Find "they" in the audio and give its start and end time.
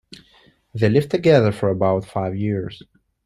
0.73-0.89